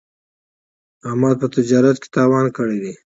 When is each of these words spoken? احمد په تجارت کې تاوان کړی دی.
احمد 1.07 1.35
په 1.41 1.47
تجارت 1.55 1.95
کې 2.01 2.07
تاوان 2.15 2.45
کړی 2.57 2.77
دی. 2.83 2.93